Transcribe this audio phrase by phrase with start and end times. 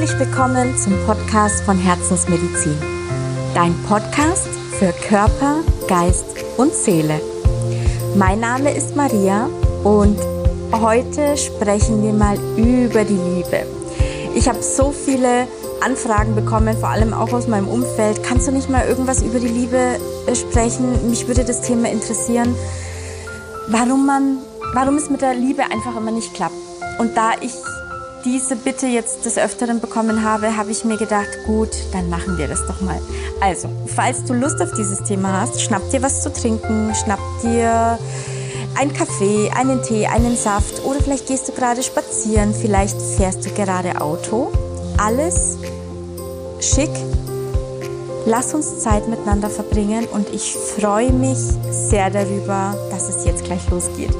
[0.00, 2.74] Herzlich willkommen zum Podcast von Herzensmedizin.
[3.54, 4.48] Dein Podcast
[4.78, 5.56] für Körper,
[5.88, 6.24] Geist
[6.56, 7.20] und Seele.
[8.16, 9.50] Mein Name ist Maria
[9.84, 10.18] und
[10.72, 13.66] heute sprechen wir mal über die Liebe.
[14.34, 15.46] Ich habe so viele
[15.82, 18.22] Anfragen bekommen, vor allem auch aus meinem Umfeld.
[18.22, 21.10] Kannst du nicht mal irgendwas über die Liebe äh, sprechen?
[21.10, 22.56] Mich würde das Thema interessieren,
[23.68, 24.38] warum man,
[24.72, 26.54] warum es mit der Liebe einfach immer nicht klappt.
[26.98, 27.52] Und da ich
[28.24, 32.48] diese Bitte jetzt des Öfteren bekommen habe, habe ich mir gedacht, gut, dann machen wir
[32.48, 33.00] das doch mal.
[33.40, 37.98] Also, falls du Lust auf dieses Thema hast, schnapp dir was zu trinken, schnapp dir
[38.78, 43.50] ein Kaffee, einen Tee, einen Saft oder vielleicht gehst du gerade spazieren, vielleicht fährst du
[43.50, 44.52] gerade Auto.
[44.98, 45.58] Alles
[46.60, 46.90] schick.
[48.26, 51.38] Lass uns Zeit miteinander verbringen und ich freue mich
[51.70, 54.14] sehr darüber, dass es jetzt gleich losgeht.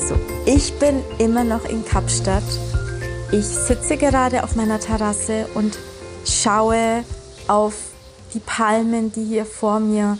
[0.00, 2.44] Also, ich bin immer noch in Kapstadt.
[3.32, 5.76] Ich sitze gerade auf meiner Terrasse und
[6.24, 7.02] schaue
[7.48, 7.74] auf
[8.32, 10.16] die Palmen, die hier vor mir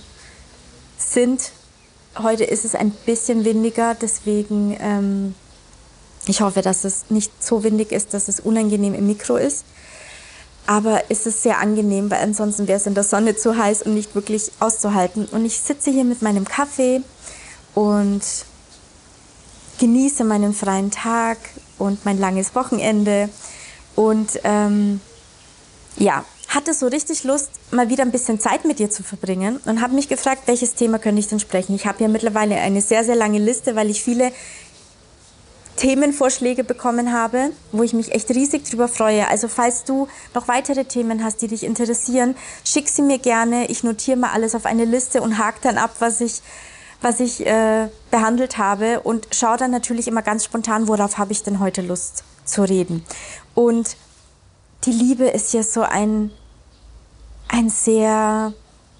[0.96, 1.52] sind.
[2.20, 5.34] Heute ist es ein bisschen windiger, deswegen ähm,
[6.26, 9.64] ich hoffe, dass es nicht so windig ist, dass es unangenehm im Mikro ist.
[10.66, 13.94] Aber es ist sehr angenehm, weil ansonsten wäre es in der Sonne zu heiß und
[13.94, 15.26] nicht wirklich auszuhalten.
[15.26, 17.00] Und ich sitze hier mit meinem Kaffee
[17.76, 18.22] und
[19.78, 21.38] genieße meinen freien Tag
[21.78, 23.28] und mein langes Wochenende
[23.94, 25.00] und ähm,
[25.96, 29.82] ja, hatte so richtig Lust, mal wieder ein bisschen Zeit mit dir zu verbringen und
[29.82, 31.74] habe mich gefragt, welches Thema könnte ich denn sprechen.
[31.74, 34.32] Ich habe ja mittlerweile eine sehr, sehr lange Liste, weil ich viele
[35.76, 39.28] Themenvorschläge bekommen habe, wo ich mich echt riesig drüber freue.
[39.28, 43.66] Also falls du noch weitere Themen hast, die dich interessieren, schick sie mir gerne.
[43.66, 46.40] Ich notiere mal alles auf eine Liste und hake dann ab, was ich
[47.00, 51.42] was ich äh, behandelt habe und schaue dann natürlich immer ganz spontan, worauf habe ich
[51.42, 53.04] denn heute Lust zu reden.
[53.54, 53.96] Und
[54.84, 56.30] die Liebe ist ja so ein,
[57.48, 58.52] ein sehr,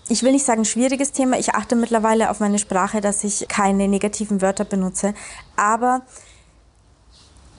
[0.09, 1.39] ich will nicht sagen schwieriges Thema.
[1.39, 5.15] Ich achte mittlerweile auf meine Sprache, dass ich keine negativen Wörter benutze.
[5.57, 6.03] Aber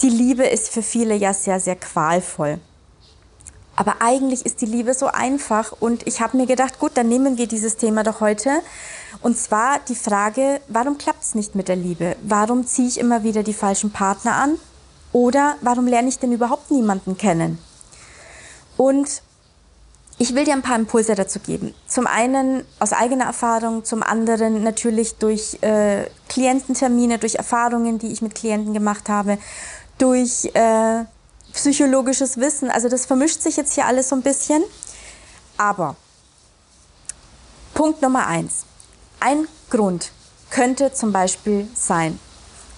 [0.02, 2.60] die Liebe ist für viele ja sehr, sehr qualvoll.
[3.80, 7.38] Aber eigentlich ist die Liebe so einfach und ich habe mir gedacht, gut, dann nehmen
[7.38, 8.60] wir dieses Thema doch heute.
[9.22, 12.18] Und zwar die Frage, warum klappt es nicht mit der Liebe?
[12.22, 14.56] Warum ziehe ich immer wieder die falschen Partner an?
[15.14, 17.58] Oder warum lerne ich denn überhaupt niemanden kennen?
[18.76, 19.22] Und
[20.18, 21.74] ich will dir ein paar Impulse dazu geben.
[21.88, 28.22] Zum einen aus eigener Erfahrung, zum anderen natürlich durch äh, Kliententermine, durch Erfahrungen, die ich
[28.22, 29.38] mit Klienten gemacht habe,
[29.98, 31.06] durch äh,
[31.54, 32.70] psychologisches Wissen.
[32.70, 34.64] Also das vermischt sich jetzt hier alles so ein bisschen.
[35.58, 35.96] Aber
[37.74, 38.66] Punkt Nummer eins.
[39.20, 40.12] Ein Grund
[40.50, 42.20] könnte zum Beispiel sein,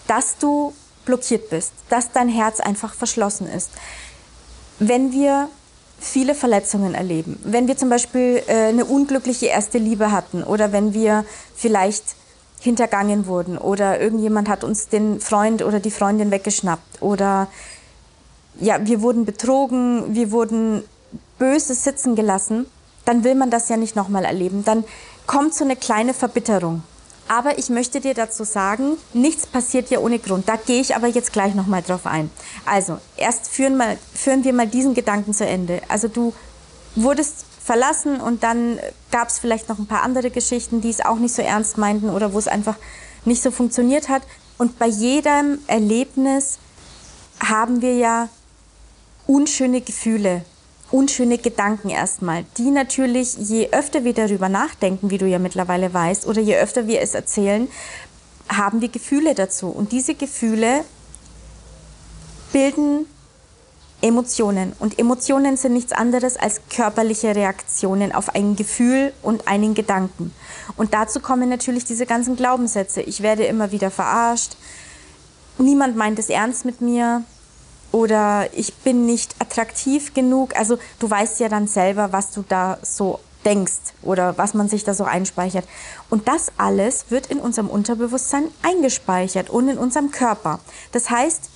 [0.08, 0.74] dass du
[1.06, 3.70] blockiert bist, dass dein Herz einfach verschlossen ist.
[4.80, 5.50] Wenn wir
[6.00, 10.94] viele Verletzungen erleben, wenn wir zum Beispiel äh, eine unglückliche erste Liebe hatten oder wenn
[10.94, 12.04] wir vielleicht
[12.60, 17.48] hintergangen wurden oder irgendjemand hat uns den Freund oder die Freundin weggeschnappt oder
[18.60, 20.84] ja, wir wurden betrogen, wir wurden
[21.40, 22.68] böse sitzen gelassen,
[23.06, 24.64] dann will man das ja nicht nochmal erleben.
[24.64, 24.84] Dann
[25.26, 26.84] kommt so eine kleine Verbitterung.
[27.28, 30.50] Aber ich möchte dir dazu sagen, nichts passiert ja ohne Grund.
[30.50, 32.30] Da gehe ich aber jetzt gleich nochmal drauf ein.
[32.66, 35.82] Also, erst führen, mal, führen wir mal diesen Gedanken zu Ende.
[35.88, 36.34] Also du
[36.96, 38.80] wurdest verlassen und dann
[39.12, 42.10] gab es vielleicht noch ein paar andere Geschichten, die es auch nicht so ernst meinten
[42.10, 42.76] oder wo es einfach
[43.24, 44.24] nicht so funktioniert hat.
[44.58, 46.58] Und bei jedem Erlebnis
[47.40, 48.30] haben wir ja
[49.32, 50.44] unschöne Gefühle,
[50.92, 56.28] unschöne Gedanken erstmal, die natürlich, je öfter wir darüber nachdenken, wie du ja mittlerweile weißt,
[56.28, 57.70] oder je öfter wir es erzählen,
[58.50, 59.70] haben wir Gefühle dazu.
[59.70, 60.84] Und diese Gefühle
[62.52, 63.06] bilden
[64.02, 64.74] Emotionen.
[64.80, 70.34] Und Emotionen sind nichts anderes als körperliche Reaktionen auf ein Gefühl und einen Gedanken.
[70.76, 73.02] Und dazu kommen natürlich diese ganzen Glaubenssätze.
[73.02, 74.58] Ich werde immer wieder verarscht.
[75.58, 77.24] Niemand meint es ernst mit mir
[77.92, 80.56] oder ich bin nicht attraktiv genug.
[80.56, 84.84] Also du weißt ja dann selber, was du da so denkst oder was man sich
[84.84, 85.66] da so einspeichert.
[86.10, 90.60] Und das alles wird in unserem Unterbewusstsein eingespeichert und in unserem Körper.
[90.92, 91.50] Das heißt,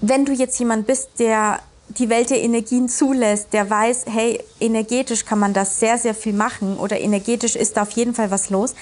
[0.00, 5.24] wenn du jetzt jemand bist, der die Welt der Energien zulässt, der weiß, hey, energetisch
[5.24, 8.48] kann man das sehr, sehr viel machen oder energetisch ist da auf jeden Fall was
[8.48, 8.74] los,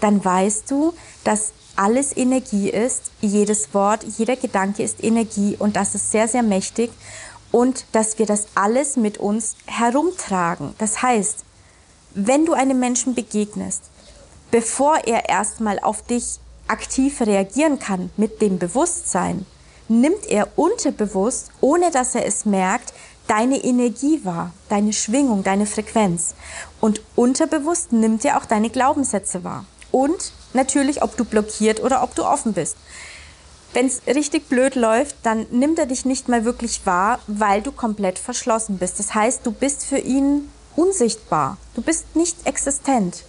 [0.00, 0.92] dann weißt du,
[1.24, 6.42] dass alles Energie ist, jedes Wort, jeder Gedanke ist Energie und das ist sehr, sehr
[6.42, 6.90] mächtig
[7.52, 10.74] und dass wir das alles mit uns herumtragen.
[10.78, 11.44] Das heißt,
[12.14, 13.82] wenn du einem Menschen begegnest,
[14.50, 19.46] bevor er erstmal auf dich aktiv reagieren kann mit dem Bewusstsein,
[19.88, 22.92] nimmt er unterbewusst, ohne dass er es merkt,
[23.28, 26.34] deine Energie wahr, deine Schwingung, deine Frequenz.
[26.80, 29.64] Und unterbewusst nimmt er auch deine Glaubenssätze wahr.
[29.92, 32.76] Und natürlich, ob du blockiert oder ob du offen bist.
[33.74, 37.70] Wenn es richtig blöd läuft, dann nimmt er dich nicht mal wirklich wahr, weil du
[37.70, 38.98] komplett verschlossen bist.
[38.98, 41.58] Das heißt, du bist für ihn unsichtbar.
[41.74, 43.24] Du bist nicht existent.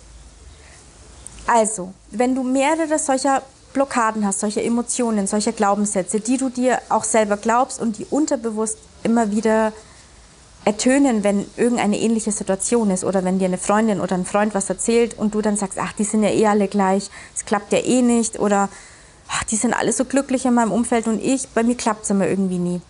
[1.46, 3.42] Also, wenn du mehrere solcher
[3.74, 8.78] Blockaden hast, solche Emotionen, solche Glaubenssätze, die du dir auch selber glaubst und die unterbewusst
[9.04, 9.74] immer wieder
[10.66, 14.70] ertönen, wenn irgendeine ähnliche Situation ist oder wenn dir eine Freundin oder ein Freund was
[14.70, 17.80] erzählt und du dann sagst, ach, die sind ja eh alle gleich, es klappt ja
[17.80, 18.70] eh nicht oder
[19.30, 22.10] ach, die sind alle so glücklich in meinem Umfeld und ich, bei mir klappt es
[22.10, 22.82] immer irgendwie nie.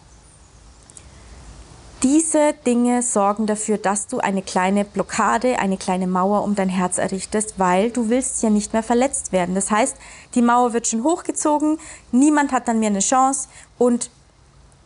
[2.01, 6.97] Diese Dinge sorgen dafür, dass du eine kleine Blockade, eine kleine Mauer um dein Herz
[6.97, 9.53] errichtest, weil du willst ja nicht mehr verletzt werden.
[9.53, 9.97] Das heißt,
[10.33, 11.77] die Mauer wird schon hochgezogen,
[12.13, 14.09] niemand hat dann mehr eine Chance und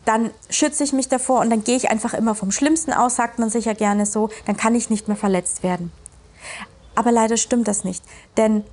[0.04, 3.38] dann schütze ich mich davor und dann gehe ich einfach immer vom Schlimmsten aus, sagt
[3.38, 5.92] man sich ja gerne so, dann kann ich nicht mehr verletzt werden.
[6.94, 8.04] Aber leider stimmt das nicht,
[8.36, 8.64] denn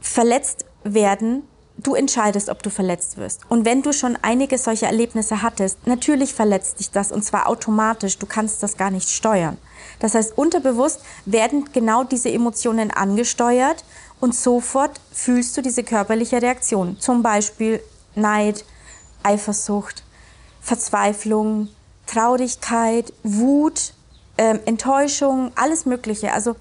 [0.00, 1.42] verletzt werden
[1.82, 3.42] du entscheidest, ob du verletzt wirst.
[3.48, 8.18] Und wenn du schon einige solche Erlebnisse hattest, natürlich verletzt dich das und zwar automatisch.
[8.18, 9.56] Du kannst das gar nicht steuern.
[9.98, 13.84] Das heißt, unterbewusst werden genau diese Emotionen angesteuert
[14.20, 16.98] und sofort fühlst du diese körperliche Reaktion.
[16.98, 17.80] Zum Beispiel
[18.14, 18.64] Neid,
[19.22, 20.02] Eifersucht,
[20.60, 21.68] Verzweiflung,
[22.06, 23.94] Traurigkeit, Wut,
[24.36, 26.32] äh, Enttäuschung, alles Mögliche.
[26.32, 26.56] Also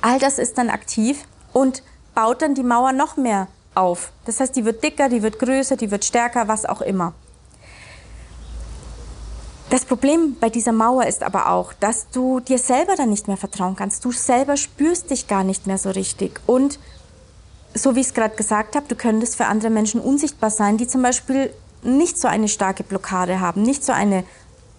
[0.00, 1.82] all das ist dann aktiv und
[2.14, 4.12] baut dann die Mauer noch mehr auf.
[4.24, 7.12] Das heißt, die wird dicker, die wird größer, die wird stärker, was auch immer.
[9.70, 13.36] Das Problem bei dieser Mauer ist aber auch, dass du dir selber dann nicht mehr
[13.36, 14.04] vertrauen kannst.
[14.04, 16.40] Du selber spürst dich gar nicht mehr so richtig.
[16.46, 16.78] Und
[17.74, 20.86] so wie ich es gerade gesagt habe, du könntest für andere Menschen unsichtbar sein, die
[20.86, 21.52] zum Beispiel
[21.84, 24.24] nicht so eine starke Blockade haben, nicht so eine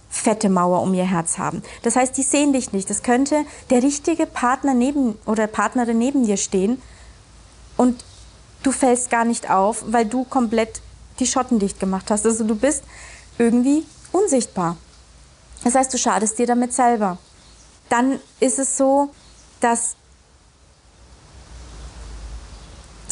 [0.10, 1.62] fette Mauer um ihr Herz haben.
[1.84, 2.90] Das heißt, die sehen dich nicht.
[2.90, 6.82] Das könnte der richtige Partner neben oder Partnerin neben dir stehen
[7.78, 8.04] und
[8.64, 10.82] du fällst gar nicht auf, weil du komplett
[11.20, 12.26] die Schotten dicht gemacht hast.
[12.26, 12.84] Also du bist
[13.38, 14.78] irgendwie unsichtbar.
[15.64, 17.18] Das heißt, du schadest dir damit selber.
[17.90, 19.10] Dann ist es so,
[19.60, 19.96] dass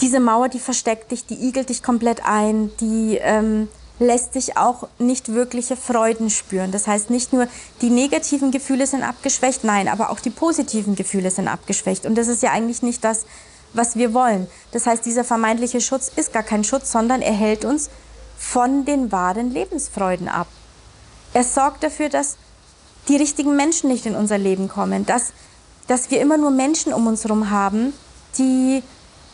[0.02, 3.70] diese Mauer, die versteckt dich, die igelt dich komplett ein, die ähm,
[4.04, 6.72] lässt dich auch nicht wirkliche Freuden spüren.
[6.72, 7.48] Das heißt, nicht nur
[7.82, 12.06] die negativen Gefühle sind abgeschwächt, nein, aber auch die positiven Gefühle sind abgeschwächt.
[12.06, 13.26] Und das ist ja eigentlich nicht das,
[13.74, 14.48] was wir wollen.
[14.72, 17.90] Das heißt, dieser vermeintliche Schutz ist gar kein Schutz, sondern er hält uns
[18.38, 20.48] von den wahren Lebensfreuden ab.
[21.34, 22.38] Er sorgt dafür, dass
[23.08, 25.34] die richtigen Menschen nicht in unser Leben kommen, dass,
[25.88, 27.94] dass wir immer nur Menschen um uns herum haben,
[28.38, 28.84] die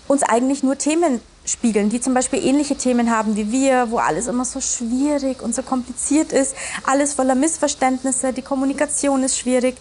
[0.08, 4.28] uns eigentlich nur Themen spiegeln, die zum Beispiel ähnliche Themen haben wie wir, wo alles
[4.28, 6.56] immer so schwierig und so kompliziert ist,
[6.86, 9.76] alles voller Missverständnisse, die Kommunikation ist schwierig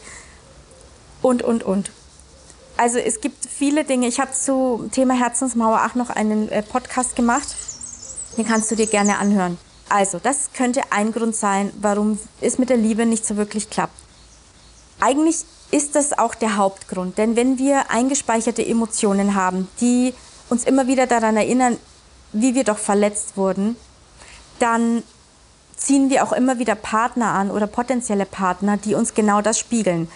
[1.22, 1.90] und, und, und
[2.76, 4.06] also es gibt viele Dinge.
[4.06, 7.48] Ich habe zu Thema Herzensmauer auch noch einen äh, Podcast gemacht.
[8.36, 9.58] Den kannst du dir gerne anhören.
[9.88, 13.98] Also, das könnte ein Grund sein, warum es mit der Liebe nicht so wirklich klappt.
[15.00, 20.14] Eigentlich ist das auch der Hauptgrund, denn wenn wir eingespeicherte Emotionen haben, die
[20.48, 21.76] uns immer wieder daran erinnern,
[22.32, 23.76] wie wir doch verletzt wurden,
[24.58, 25.02] dann
[25.76, 30.08] ziehen wir auch immer wieder Partner an oder potenzielle Partner, die uns genau das spiegeln.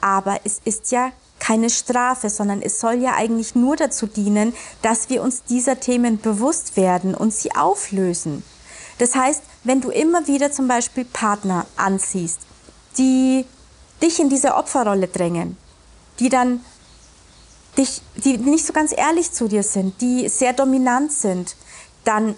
[0.00, 5.08] Aber es ist ja keine Strafe, sondern es soll ja eigentlich nur dazu dienen, dass
[5.08, 8.42] wir uns dieser Themen bewusst werden und sie auflösen.
[8.98, 12.40] Das heißt, wenn du immer wieder zum Beispiel Partner anziehst,
[12.98, 13.46] die
[14.02, 15.56] dich in diese Opferrolle drängen,
[16.18, 16.60] die dann
[17.78, 21.56] dich, die nicht so ganz ehrlich zu dir sind, die sehr dominant sind,
[22.04, 22.34] dann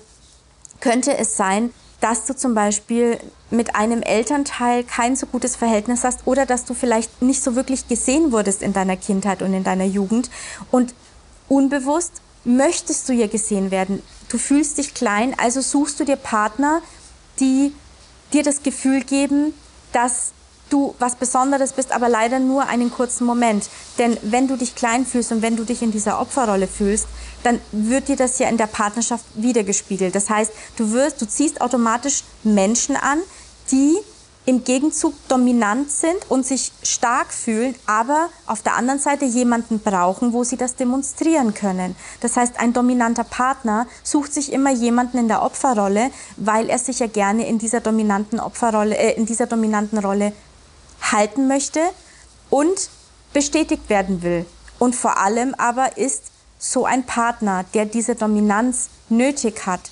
[0.81, 3.19] könnte es sein, dass du zum Beispiel
[3.51, 7.87] mit einem Elternteil kein so gutes Verhältnis hast oder dass du vielleicht nicht so wirklich
[7.87, 10.29] gesehen wurdest in deiner Kindheit und in deiner Jugend
[10.73, 10.95] und
[11.49, 14.03] unbewusst möchtest du ja gesehen werden.
[14.29, 16.83] Du fühlst dich klein, also suchst du dir Partner,
[17.39, 17.73] die
[18.33, 19.55] dir das Gefühl geben,
[19.93, 20.33] dass
[20.73, 23.69] du was Besonderes bist, aber leider nur einen kurzen Moment.
[23.99, 27.07] Denn wenn du dich klein fühlst und wenn du dich in dieser Opferrolle fühlst,
[27.43, 30.14] dann wird dir das ja in der Partnerschaft wiedergespiegelt.
[30.14, 33.19] Das heißt, du wirst, du ziehst automatisch Menschen an,
[33.71, 33.97] die
[34.45, 40.33] im Gegenzug dominant sind und sich stark fühlen, aber auf der anderen Seite jemanden brauchen,
[40.33, 41.95] wo sie das demonstrieren können.
[42.21, 46.99] Das heißt, ein dominanter Partner sucht sich immer jemanden in der Opferrolle, weil er sich
[46.99, 50.33] ja gerne in dieser dominanten Opferrolle, äh, in dieser dominanten Rolle
[51.11, 51.81] halten möchte
[52.51, 52.91] und
[53.33, 54.47] bestätigt werden will.
[54.79, 59.91] Und vor allem aber ist so ein Partner, der diese Dominanz nötig hat,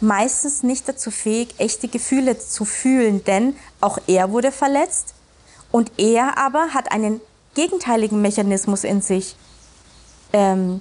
[0.00, 5.14] meistens nicht dazu fähig, echte Gefühle zu fühlen, denn auch er wurde verletzt
[5.70, 7.20] und er aber hat einen
[7.54, 9.36] gegenteiligen Mechanismus in sich
[10.32, 10.80] ähm,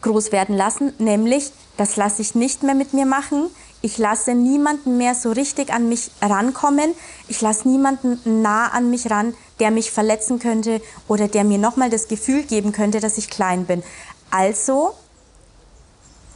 [0.00, 3.50] groß werden lassen, nämlich, das lasse ich nicht mehr mit mir machen,
[3.82, 6.94] ich lasse niemanden mehr so richtig an mich rankommen,
[7.28, 11.90] ich lasse niemanden nah an mich ran, der mich verletzen könnte oder der mir nochmal
[11.90, 13.82] das Gefühl geben könnte, dass ich klein bin.
[14.30, 14.94] Also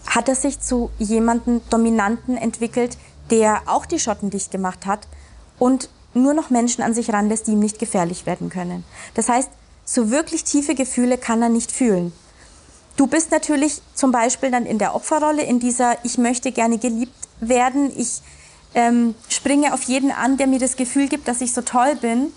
[0.07, 2.99] hat er sich zu jemandem Dominanten entwickelt,
[3.31, 5.09] der auch die Schotten dicht gemacht hat
[5.59, 8.85] und nur noch Menschen an sich ranlässt, die ihm nicht gefährlich werden können.
[9.15, 9.51] Das heißt,
[9.85, 12.13] so wirklich tiefe Gefühle kann er nicht fühlen.
[12.97, 17.26] Du bist natürlich zum Beispiel dann in der Opferrolle, in dieser Ich möchte gerne geliebt
[17.41, 18.21] werden, ich
[18.75, 22.33] ähm, springe auf jeden an, der mir das Gefühl gibt, dass ich so toll bin.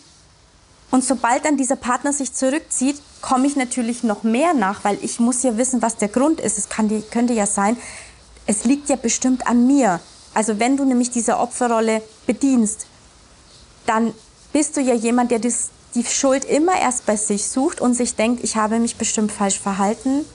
[0.91, 5.19] Und sobald dann dieser Partner sich zurückzieht, komme ich natürlich noch mehr nach, weil ich
[5.19, 6.57] muss ja wissen, was der Grund ist.
[6.57, 7.77] Es kann könnte ja sein,
[8.47, 9.99] es liegt ja bestimmt an mir.
[10.33, 12.87] Also wenn du nämlich diese Opferrolle bedienst,
[13.85, 14.13] dann
[14.53, 18.15] bist du ja jemand, der das, die Schuld immer erst bei sich sucht und sich
[18.15, 20.25] denkt, ich habe mich bestimmt falsch verhalten,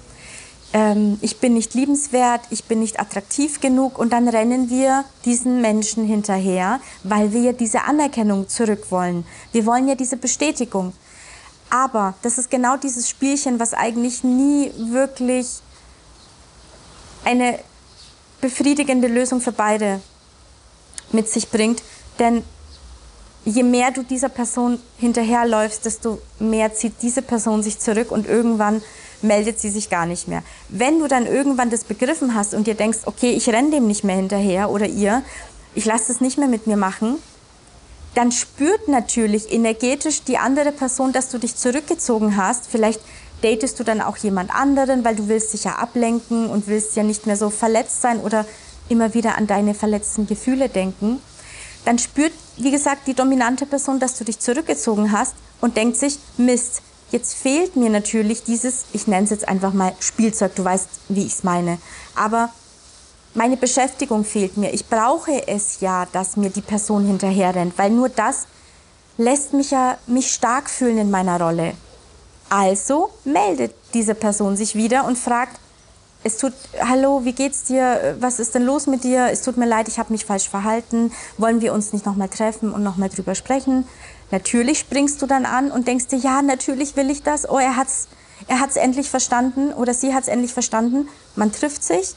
[0.75, 5.61] ähm, ich bin nicht liebenswert, ich bin nicht attraktiv genug und dann rennen wir diesen
[5.61, 9.25] Menschen hinterher, weil wir diese Anerkennung zurück wollen.
[9.52, 10.93] Wir wollen ja diese Bestätigung.
[11.71, 15.61] Aber das ist genau dieses Spielchen, was eigentlich nie wirklich
[17.25, 17.61] eine
[18.40, 20.00] befriedigende Lösung für beide
[21.12, 21.83] mit sich bringt.
[22.19, 22.43] Denn
[23.45, 28.83] je mehr du dieser Person hinterherläufst, desto mehr zieht diese Person sich zurück und irgendwann
[29.25, 30.43] meldet sie sich gar nicht mehr.
[30.69, 34.04] Wenn du dann irgendwann das begriffen hast und dir denkst, okay, ich renne dem nicht
[34.04, 35.23] mehr hinterher oder ihr,
[35.75, 37.16] ich lasse es nicht mehr mit mir machen,
[38.14, 42.66] dann spürt natürlich energetisch die andere Person, dass du dich zurückgezogen hast.
[42.69, 43.00] Vielleicht
[43.43, 47.02] datest du dann auch jemand anderen, weil du willst dich ja ablenken und willst ja
[47.02, 48.47] nicht mehr so verletzt sein oder
[48.88, 51.21] immer wieder an deine verletzten Gefühle denken.
[51.85, 56.19] Dann spürt, wie gesagt, die dominante Person, dass du dich zurückgezogen hast und denkt sich,
[56.37, 56.83] Mist,
[57.14, 61.25] jetzt fehlt mir natürlich dieses, ich nenne es jetzt einfach mal Spielzeug, du weißt, wie
[61.25, 61.78] ich es meine.
[62.16, 62.50] Aber
[63.35, 64.75] meine Beschäftigung fehlt mir.
[64.75, 68.49] Ich brauche es ja, dass mir die Person hinterher rennt, weil nur das
[69.16, 71.75] lässt mich ja mich stark fühlen in meiner Rolle.
[72.50, 75.61] Also meldet diese Person sich wieder und fragt,
[76.26, 78.16] es tut, hallo, wie geht's dir?
[78.18, 79.28] Was ist denn los mit dir?
[79.30, 81.12] Es tut mir leid, ich habe mich falsch verhalten.
[81.37, 83.87] Wollen wir uns nicht nochmal treffen und nochmal drüber sprechen?
[84.35, 87.49] Natürlich springst du dann an und denkst dir, ja, natürlich will ich das.
[87.49, 88.09] Oh, er hat's,
[88.49, 91.09] er hat's endlich verstanden oder sie hat's endlich verstanden.
[91.37, 92.14] Man trifft sich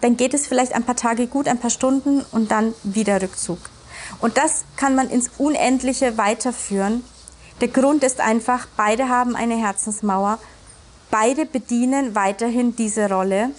[0.00, 3.58] dann geht es vielleicht ein paar Tage gut, ein paar Stunden und dann wieder Rückzug.
[4.20, 7.04] Und das kann man ins Unendliche weiterführen.
[7.60, 10.38] Der Grund ist einfach, beide haben eine Herzensmauer,
[11.10, 13.50] beide bedienen weiterhin diese Rolle.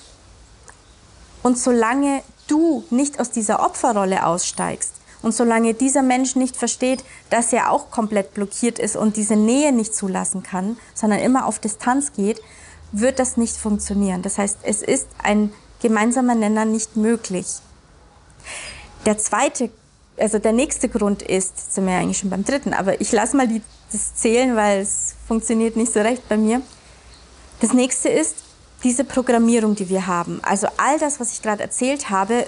[1.41, 7.51] Und solange du nicht aus dieser Opferrolle aussteigst und solange dieser Mensch nicht versteht, dass
[7.53, 12.13] er auch komplett blockiert ist und diese Nähe nicht zulassen kann, sondern immer auf Distanz
[12.13, 12.41] geht,
[12.91, 14.21] wird das nicht funktionieren.
[14.21, 17.47] Das heißt, es ist ein gemeinsamer Nenner nicht möglich.
[19.05, 19.69] Der zweite,
[20.17, 23.11] also der nächste Grund ist, jetzt sind wir ja eigentlich schon beim dritten, aber ich
[23.11, 26.61] lasse mal die, das zählen, weil es funktioniert nicht so recht bei mir.
[27.59, 28.35] Das nächste ist
[28.83, 30.39] diese Programmierung, die wir haben.
[30.43, 32.45] Also all das, was ich gerade erzählt habe,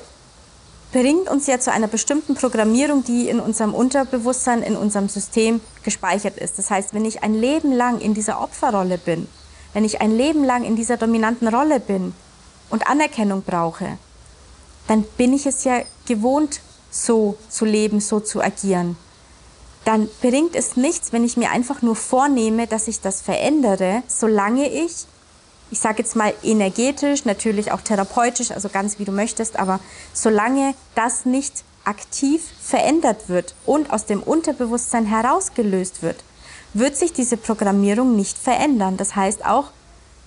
[0.92, 6.38] bringt uns ja zu einer bestimmten Programmierung, die in unserem Unterbewusstsein, in unserem System gespeichert
[6.38, 6.58] ist.
[6.58, 9.28] Das heißt, wenn ich ein Leben lang in dieser Opferrolle bin,
[9.74, 12.14] wenn ich ein Leben lang in dieser dominanten Rolle bin,
[12.70, 13.98] und Anerkennung brauche,
[14.88, 18.98] dann bin ich es ja gewohnt, so zu leben, so zu agieren.
[19.86, 24.70] Dann bringt es nichts, wenn ich mir einfach nur vornehme, dass ich das verändere, solange
[24.70, 25.06] ich,
[25.72, 29.80] ich sage jetzt mal energetisch, natürlich auch therapeutisch, also ganz wie du möchtest, aber
[30.14, 36.24] solange das nicht aktiv verändert wird und aus dem Unterbewusstsein herausgelöst wird,
[36.74, 38.98] wird sich diese Programmierung nicht verändern.
[38.98, 39.72] Das heißt auch,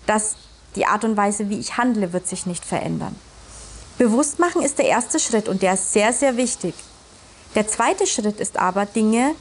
[0.06, 0.36] dass
[0.74, 3.14] die Art und Weise, wie ich handle, wird sich nicht verändern.
[3.98, 6.74] Bewusstmachen ist der erste Schritt und der ist sehr, sehr wichtig.
[7.54, 9.34] Der zweite Schritt ist aber, Dinge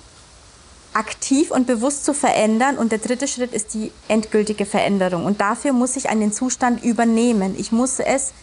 [0.93, 5.25] aktiv und bewusst zu verändern und der dritte Schritt ist die endgültige Veränderung.
[5.25, 7.55] Und dafür muss ich einen Zustand übernehmen.
[7.57, 8.33] Ich muss es,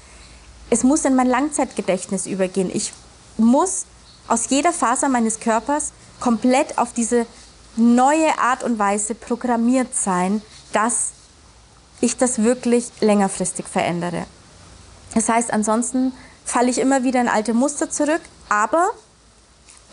[0.71, 2.71] es muss in mein Langzeitgedächtnis übergehen.
[2.73, 2.93] Ich
[3.37, 3.85] muss
[4.29, 7.27] aus jeder Faser meines Körpers komplett auf diese
[7.77, 11.13] neue Art und Weise programmiert sein, dass
[12.01, 14.27] ich das wirklich längerfristig verändere.
[15.15, 16.13] Das heißt, ansonsten
[16.45, 18.91] falle ich immer wieder in alte Muster zurück, aber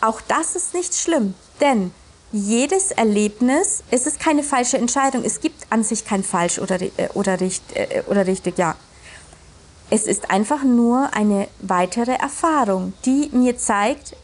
[0.00, 1.92] auch das ist nicht schlimm, denn
[2.36, 5.24] jedes Erlebnis, es ist keine falsche Entscheidung.
[5.24, 8.76] Es gibt an sich kein falsch oder, äh, oder, richtig, äh, oder richtig, ja.
[9.88, 14.16] Es ist einfach nur eine weitere Erfahrung, die mir zeigt,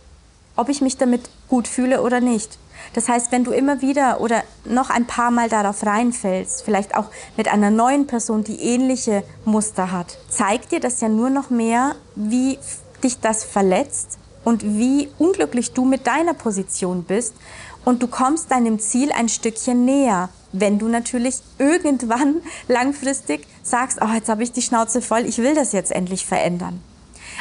[0.57, 2.59] ob ich mich damit gut fühle oder nicht.
[2.95, 7.07] Das heißt, wenn du immer wieder oder noch ein paar Mal darauf reinfällst, vielleicht auch
[7.37, 11.95] mit einer neuen Person, die ähnliche Muster hat, zeigt dir das ja nur noch mehr,
[12.17, 12.59] wie
[13.03, 17.35] dich das verletzt und wie unglücklich du mit deiner Position bist
[17.85, 24.13] und du kommst deinem Ziel ein Stückchen näher, wenn du natürlich irgendwann langfristig sagst, oh,
[24.15, 26.81] jetzt habe ich die Schnauze voll, ich will das jetzt endlich verändern.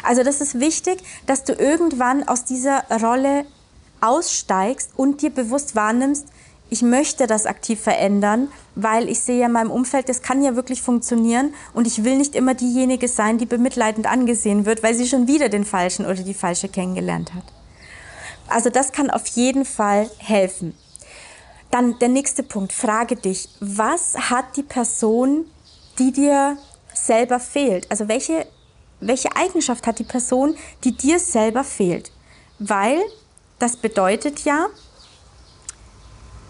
[0.03, 3.45] Also das ist wichtig, dass du irgendwann aus dieser Rolle
[3.99, 6.25] aussteigst und dir bewusst wahrnimmst,
[6.69, 10.55] ich möchte das aktiv verändern, weil ich sehe ja in meinem Umfeld, das kann ja
[10.55, 15.05] wirklich funktionieren und ich will nicht immer diejenige sein, die bemitleidend angesehen wird, weil sie
[15.05, 17.43] schon wieder den Falschen oder die Falsche kennengelernt hat.
[18.51, 20.75] Also das kann auf jeden Fall helfen.
[21.71, 25.45] Dann der nächste Punkt, frage dich, was hat die Person,
[25.99, 26.57] die dir
[26.93, 27.89] selber fehlt?
[27.89, 28.45] Also welche,
[28.99, 32.11] welche Eigenschaft hat die Person, die dir selber fehlt?
[32.59, 33.01] Weil
[33.59, 34.67] das bedeutet ja,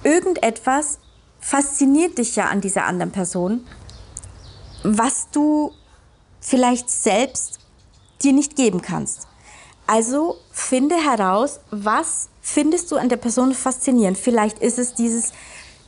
[0.03, 0.97] irgendetwas
[1.39, 3.67] fasziniert dich ja an dieser anderen Person,
[4.83, 5.73] was du
[6.39, 7.59] vielleicht selbst
[8.23, 9.27] dir nicht geben kannst.
[9.91, 14.17] Also finde heraus, was findest du an der Person faszinierend.
[14.17, 15.33] Vielleicht ist es dieses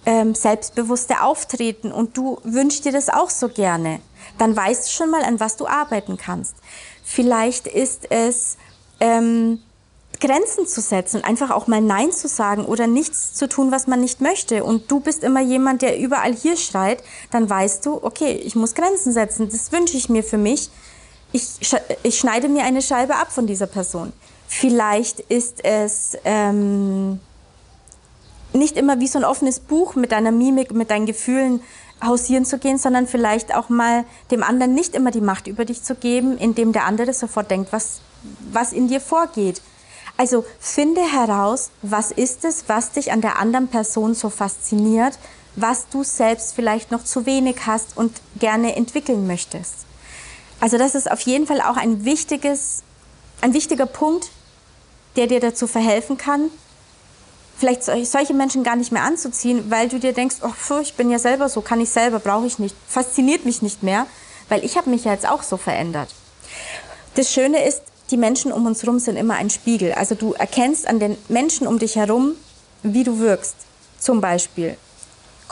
[0.05, 4.01] ähm, selbstbewusste Auftreten und du wünschst dir das auch so gerne.
[4.37, 6.55] Dann weißt du schon mal, an was du arbeiten kannst.
[7.01, 8.57] Vielleicht ist es
[8.99, 9.59] ähm,
[10.19, 13.87] Grenzen zu setzen und einfach auch mal Nein zu sagen oder nichts zu tun, was
[13.87, 14.65] man nicht möchte.
[14.65, 18.75] Und du bist immer jemand, der überall hier schreit, dann weißt du, okay, ich muss
[18.75, 19.47] Grenzen setzen.
[19.49, 20.69] Das wünsche ich mir für mich.
[21.33, 21.43] Ich,
[22.03, 24.13] ich schneide mir eine Scheibe ab von dieser Person.
[24.47, 27.19] Vielleicht ist es ähm,
[28.53, 31.61] nicht immer wie so ein offenes Buch mit deiner Mimik, mit deinen Gefühlen
[32.03, 35.83] hausieren zu gehen, sondern vielleicht auch mal dem anderen nicht immer die Macht über dich
[35.83, 38.01] zu geben, indem der andere sofort denkt, was,
[38.51, 39.61] was in dir vorgeht.
[40.17, 45.17] Also finde heraus, was ist es, was dich an der anderen Person so fasziniert,
[45.55, 49.85] was du selbst vielleicht noch zu wenig hast und gerne entwickeln möchtest.
[50.63, 52.83] Also das ist auf jeden Fall auch ein wichtiges,
[53.41, 54.29] ein wichtiger Punkt,
[55.17, 56.49] der dir dazu verhelfen kann,
[57.57, 61.19] vielleicht solche Menschen gar nicht mehr anzuziehen, weil du dir denkst, oh, ich bin ja
[61.19, 64.05] selber so, kann ich selber, brauche ich nicht, fasziniert mich nicht mehr,
[64.47, 66.07] weil ich habe mich ja jetzt auch so verändert.
[67.15, 69.91] Das Schöne ist, die Menschen um uns herum sind immer ein Spiegel.
[69.91, 72.35] Also du erkennst an den Menschen um dich herum,
[72.83, 73.57] wie du wirkst.
[73.99, 74.77] Zum Beispiel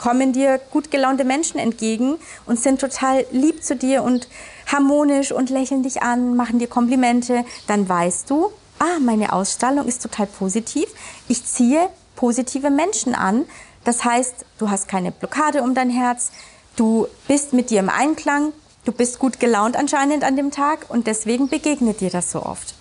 [0.02, 4.26] kommen dir gut gelaunte Menschen entgegen und sind total lieb zu dir und
[4.66, 10.02] harmonisch und lächeln dich an, machen dir Komplimente, dann weißt du, ah, meine Ausstrahlung ist
[10.02, 10.88] total positiv.
[11.28, 13.44] Ich ziehe positive Menschen an.
[13.84, 16.32] Das heißt, du hast keine Blockade um dein Herz,
[16.74, 18.52] du bist mit dir im Einklang,
[18.84, 22.74] Du bist gut gelaunt anscheinend an dem Tag und deswegen begegnet dir das so oft.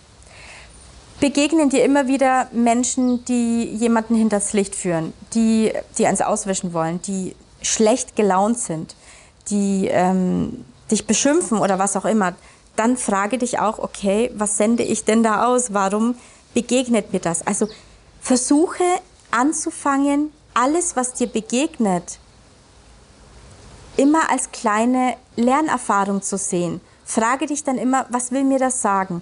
[1.21, 6.99] Begegnen dir immer wieder Menschen, die jemanden hinters Licht führen, die, die eins auswischen wollen,
[7.03, 8.95] die schlecht gelaunt sind,
[9.51, 12.34] die ähm, dich beschimpfen oder was auch immer,
[12.75, 15.75] dann frage dich auch, okay, was sende ich denn da aus?
[15.75, 16.15] Warum
[16.55, 17.45] begegnet mir das?
[17.45, 17.67] Also
[18.19, 18.84] versuche
[19.29, 22.17] anzufangen, alles, was dir begegnet,
[23.95, 26.81] immer als kleine Lernerfahrung zu sehen.
[27.05, 29.21] Frage dich dann immer, was will mir das sagen?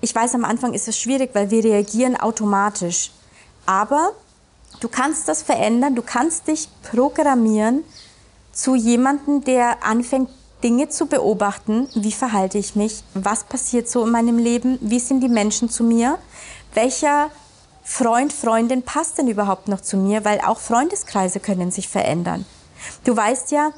[0.00, 3.10] Ich weiß, am Anfang ist es schwierig, weil wir reagieren automatisch.
[3.66, 4.12] Aber
[4.80, 7.82] du kannst das verändern, du kannst dich programmieren
[8.52, 10.30] zu jemandem, der anfängt,
[10.62, 11.88] Dinge zu beobachten.
[11.94, 13.02] Wie verhalte ich mich?
[13.14, 14.78] Was passiert so in meinem Leben?
[14.80, 16.18] Wie sind die Menschen zu mir?
[16.74, 17.30] Welcher
[17.84, 20.24] Freund, Freundin passt denn überhaupt noch zu mir?
[20.24, 22.44] Weil auch Freundeskreise können sich verändern.
[23.04, 23.72] Du weißt ja,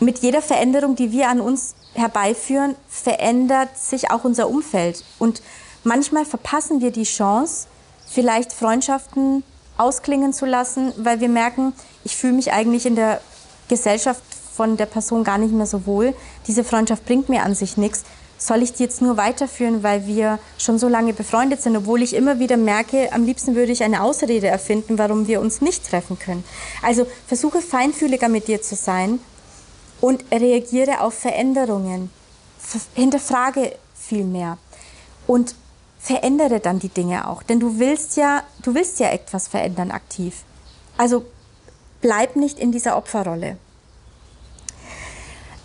[0.00, 5.04] mit jeder Veränderung, die wir an uns herbeiführen, verändert sich auch unser Umfeld.
[5.18, 5.42] Und
[5.84, 7.66] manchmal verpassen wir die Chance,
[8.06, 9.42] vielleicht Freundschaften
[9.76, 11.72] ausklingen zu lassen, weil wir merken,
[12.04, 13.20] ich fühle mich eigentlich in der
[13.68, 14.22] Gesellschaft
[14.54, 16.14] von der Person gar nicht mehr so wohl.
[16.46, 18.04] Diese Freundschaft bringt mir an sich nichts.
[18.38, 22.14] Soll ich die jetzt nur weiterführen, weil wir schon so lange befreundet sind, obwohl ich
[22.14, 26.18] immer wieder merke, am liebsten würde ich eine Ausrede erfinden, warum wir uns nicht treffen
[26.18, 26.44] können.
[26.82, 29.20] Also versuche feinfühliger mit dir zu sein
[30.00, 32.10] und reagiere auf Veränderungen.
[32.94, 34.58] Hinterfrage viel mehr
[35.26, 35.54] und
[35.98, 40.42] verändere dann die Dinge auch, denn du willst ja, du willst ja etwas verändern aktiv.
[40.96, 41.24] Also
[42.00, 43.56] bleib nicht in dieser Opferrolle.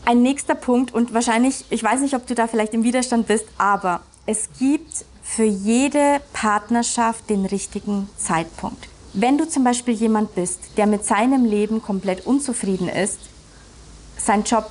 [0.05, 3.45] Ein nächster Punkt und wahrscheinlich, ich weiß nicht, ob du da vielleicht im Widerstand bist,
[3.57, 8.89] aber es gibt für jede Partnerschaft den richtigen Zeitpunkt.
[9.13, 13.19] Wenn du zum Beispiel jemand bist, der mit seinem Leben komplett unzufrieden ist,
[14.17, 14.69] sein Job,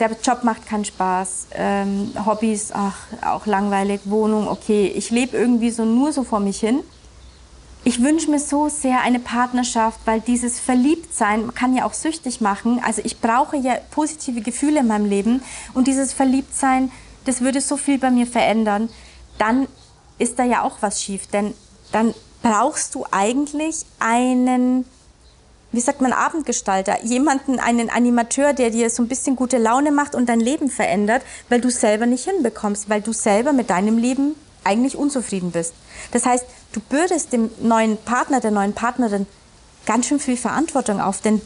[0.00, 5.70] der Job macht keinen Spaß, ähm, Hobbys, ach, auch langweilig, Wohnung, okay, ich lebe irgendwie
[5.70, 6.80] so nur so vor mich hin.
[7.84, 12.80] Ich wünsche mir so sehr eine Partnerschaft, weil dieses Verliebtsein kann ja auch süchtig machen.
[12.84, 15.42] Also ich brauche ja positive Gefühle in meinem Leben
[15.74, 16.90] und dieses Verliebtsein,
[17.24, 18.90] das würde so viel bei mir verändern.
[19.38, 19.68] Dann
[20.18, 21.54] ist da ja auch was schief, denn
[21.92, 24.84] dann brauchst du eigentlich einen,
[25.70, 30.14] wie sagt man, Abendgestalter, jemanden, einen Animateur, der dir so ein bisschen gute Laune macht
[30.14, 34.34] und dein Leben verändert, weil du selber nicht hinbekommst, weil du selber mit deinem Leben
[34.64, 35.74] eigentlich unzufrieden bist.
[36.12, 39.26] Das heißt, du bürdest dem neuen Partner, der neuen Partnerin
[39.84, 41.40] ganz schön viel Verantwortung auf, denn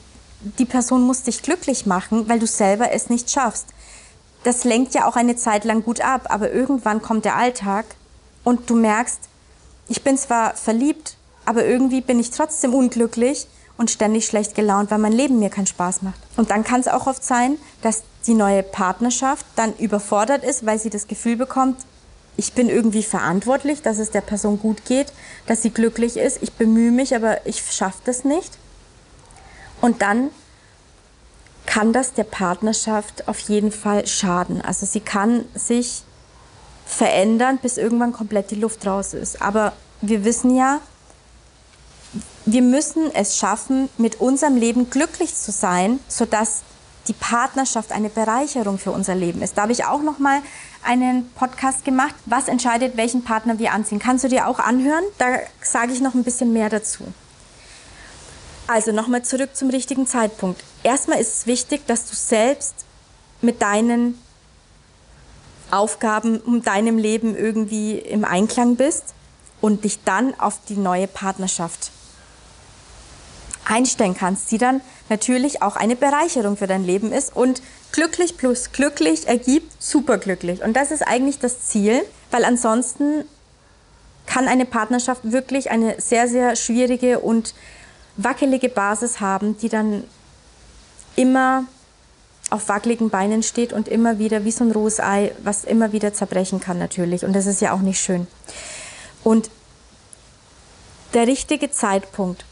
[0.58, 3.66] die Person muss dich glücklich machen, weil du selber es nicht schaffst.
[4.44, 7.86] Das lenkt ja auch eine Zeit lang gut ab, aber irgendwann kommt der Alltag
[8.42, 9.20] und du merkst,
[9.88, 14.98] ich bin zwar verliebt, aber irgendwie bin ich trotzdem unglücklich und ständig schlecht gelaunt, weil
[14.98, 16.20] mein Leben mir keinen Spaß macht.
[16.36, 20.78] Und dann kann es auch oft sein, dass die neue Partnerschaft dann überfordert ist, weil
[20.78, 21.78] sie das Gefühl bekommt,
[22.36, 25.12] ich bin irgendwie verantwortlich, dass es der Person gut geht,
[25.46, 26.42] dass sie glücklich ist.
[26.42, 28.58] Ich bemühe mich, aber ich schaffe das nicht.
[29.80, 30.30] Und dann
[31.66, 34.62] kann das der Partnerschaft auf jeden Fall schaden.
[34.62, 36.04] Also sie kann sich
[36.86, 39.42] verändern, bis irgendwann komplett die Luft raus ist.
[39.42, 40.80] Aber wir wissen ja,
[42.44, 46.62] wir müssen es schaffen, mit unserem Leben glücklich zu sein, sodass
[47.08, 49.56] die Partnerschaft eine Bereicherung für unser Leben ist.
[49.56, 50.40] Da habe ich auch noch mal
[50.84, 53.98] einen Podcast gemacht, was entscheidet, welchen Partner wir anziehen.
[53.98, 55.04] Kannst du dir auch anhören?
[55.18, 55.26] Da
[55.60, 57.04] sage ich noch ein bisschen mehr dazu.
[58.66, 60.62] Also nochmal zurück zum richtigen Zeitpunkt.
[60.82, 62.74] Erstmal ist es wichtig, dass du selbst
[63.40, 64.18] mit deinen
[65.70, 69.14] Aufgaben um deinem Leben irgendwie im Einklang bist
[69.60, 71.90] und dich dann auf die neue Partnerschaft
[73.64, 78.72] einstellen kannst, die dann natürlich auch eine Bereicherung für dein Leben ist und glücklich plus
[78.72, 80.62] glücklich ergibt superglücklich.
[80.62, 83.24] Und das ist eigentlich das Ziel, weil ansonsten
[84.26, 87.54] kann eine Partnerschaft wirklich eine sehr, sehr schwierige und
[88.16, 90.04] wackelige Basis haben, die dann
[91.16, 91.64] immer
[92.50, 96.12] auf wackeligen Beinen steht und immer wieder wie so ein rohes Ei, was immer wieder
[96.12, 97.24] zerbrechen kann natürlich.
[97.24, 98.26] Und das ist ja auch nicht schön.
[99.24, 99.50] Und
[101.14, 102.44] der richtige Zeitpunkt.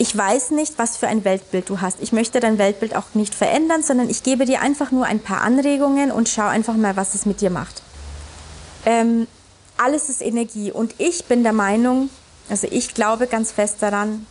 [0.00, 1.98] Ich weiß nicht, was für ein Weltbild du hast.
[2.00, 5.42] Ich möchte dein Weltbild auch nicht verändern, sondern ich gebe dir einfach nur ein paar
[5.42, 7.82] Anregungen und schau einfach mal, was es mit dir macht.
[8.86, 9.26] Ähm,
[9.76, 12.10] alles ist Energie und ich bin der Meinung,
[12.48, 14.26] also ich glaube ganz fest daran,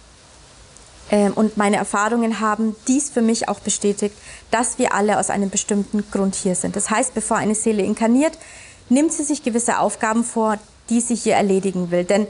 [1.09, 4.15] ähm, und meine Erfahrungen haben dies für mich auch bestätigt,
[4.51, 6.75] dass wir alle aus einem bestimmten Grund hier sind.
[6.75, 8.37] Das heißt, bevor eine Seele inkarniert,
[8.89, 10.57] nimmt sie sich gewisse Aufgaben vor,
[10.89, 12.03] die sie hier erledigen will.
[12.03, 12.27] Denn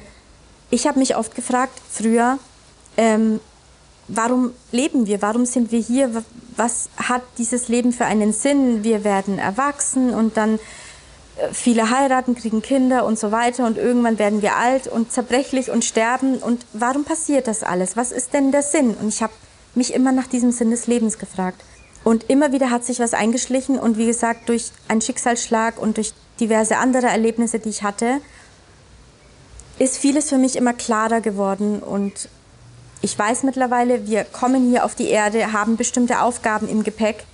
[0.70, 2.40] ich habe mich oft gefragt, früher,
[2.98, 3.40] ähm,
[4.08, 5.22] warum leben wir?
[5.22, 6.24] Warum sind wir hier?
[6.56, 8.84] Was hat dieses Leben für einen Sinn?
[8.84, 10.60] Wir werden erwachsen und dann
[11.52, 15.86] viele heiraten, kriegen Kinder und so weiter und irgendwann werden wir alt und zerbrechlich und
[15.86, 16.38] sterben.
[16.38, 17.96] Und warum passiert das alles?
[17.96, 18.96] Was ist denn der Sinn?
[18.96, 19.34] Und ich habe
[19.76, 21.64] mich immer nach diesem Sinn des Lebens gefragt.
[22.04, 26.14] Und immer wieder hat sich was eingeschlichen und wie gesagt, durch einen Schicksalsschlag und durch
[26.40, 28.22] diverse andere Erlebnisse, die ich hatte,
[29.78, 32.30] ist vieles für mich immer klarer geworden und
[33.02, 37.26] ich weiß mittlerweile, wir kommen hier auf die Erde, haben bestimmte Aufgaben im Gepäck,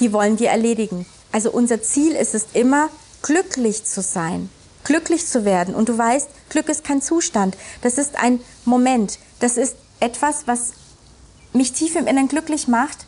[0.00, 1.06] die wollen wir erledigen.
[1.32, 2.88] Also unser Ziel ist es immer,
[3.22, 4.48] glücklich zu sein,
[4.84, 5.74] glücklich zu werden.
[5.74, 10.72] Und du weißt, Glück ist kein Zustand, das ist ein Moment, das ist etwas, was
[11.52, 13.06] mich tief im Inneren glücklich macht,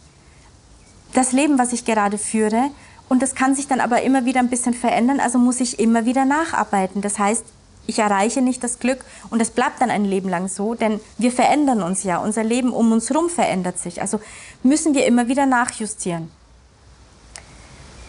[1.14, 2.70] das Leben, was ich gerade führe.
[3.08, 6.06] Und das kann sich dann aber immer wieder ein bisschen verändern, also muss ich immer
[6.06, 7.00] wieder nacharbeiten.
[7.00, 7.44] Das heißt,
[7.90, 11.30] ich erreiche nicht das Glück und es bleibt dann ein Leben lang so, denn wir
[11.30, 14.00] verändern uns ja, unser Leben um uns herum verändert sich.
[14.00, 14.20] Also
[14.62, 16.30] müssen wir immer wieder nachjustieren.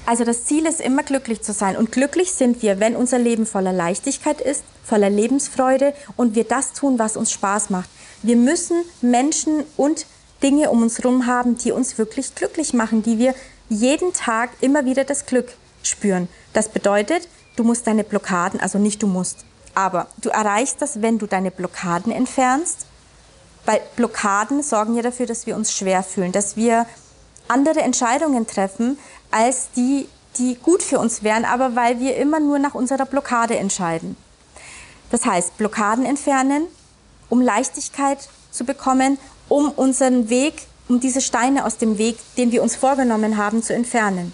[0.06, 1.78] Also das Ziel ist immer glücklich zu sein.
[1.78, 6.74] Und glücklich sind wir, wenn unser Leben voller Leichtigkeit ist, voller Lebensfreude und wir das
[6.74, 7.90] tun, was uns Spaß macht.
[8.24, 10.06] Wir müssen Menschen und
[10.44, 13.36] Dinge um uns herum haben, die uns wirklich glücklich machen, die wir
[13.70, 16.28] jeden Tag immer wieder das Glück spüren.
[16.54, 21.18] Das bedeutet, du musst deine Blockaden, also nicht du musst, aber du erreichst das, wenn
[21.18, 22.86] du deine Blockaden entfernst,
[23.66, 26.86] weil Blockaden sorgen ja dafür, dass wir uns schwer fühlen, dass wir
[27.48, 28.98] andere Entscheidungen treffen,
[29.30, 30.08] als die,
[30.38, 34.16] die gut für uns wären, aber weil wir immer nur nach unserer Blockade entscheiden.
[35.12, 36.68] Das heißt, Blockaden entfernen,
[37.30, 39.18] um Leichtigkeit zu bekommen,
[39.50, 43.74] um unseren Weg, um diese Steine aus dem Weg, den wir uns vorgenommen haben, zu
[43.74, 44.34] entfernen.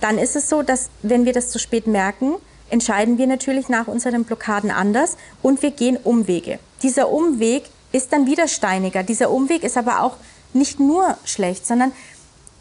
[0.00, 2.34] Dann ist es so, dass wenn wir das zu spät merken,
[2.70, 6.58] entscheiden wir natürlich nach unseren Blockaden anders und wir gehen Umwege.
[6.82, 9.02] Dieser Umweg ist dann wieder steiniger.
[9.02, 10.16] Dieser Umweg ist aber auch
[10.52, 11.92] nicht nur schlecht, sondern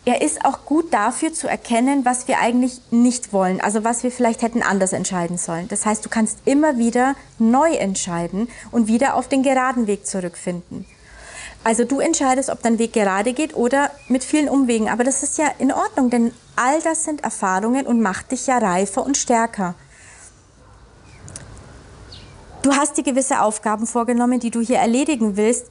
[0.08, 4.12] er ist auch gut dafür zu erkennen, was wir eigentlich nicht wollen, also was wir
[4.12, 5.68] vielleicht hätten anders entscheiden sollen.
[5.68, 10.86] Das heißt, du kannst immer wieder neu entscheiden und wieder auf den geraden Weg zurückfinden.
[11.64, 14.88] Also du entscheidest, ob dein Weg gerade geht oder mit vielen Umwegen.
[14.88, 18.60] Aber das ist ja in Ordnung, denn all das sind Erfahrungen und macht dich ja
[18.60, 19.74] reifer und stärker.
[22.66, 25.68] Du hast dir gewisse Aufgaben vorgenommen, die du hier erledigen willst.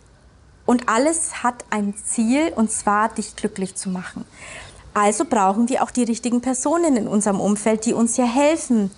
[0.65, 4.25] Und alles hat ein Ziel, und zwar dich glücklich zu machen.
[4.95, 8.93] Also brauchen wir auch die richtigen Personen in unserem Umfeld, die uns ja helfen,